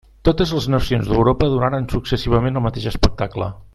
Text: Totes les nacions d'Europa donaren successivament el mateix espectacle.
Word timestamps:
Totes 0.27 0.53
les 0.57 0.65
nacions 0.75 1.11
d'Europa 1.11 1.49
donaren 1.55 1.87
successivament 1.93 2.59
el 2.63 2.67
mateix 2.69 2.89
espectacle. 2.97 3.53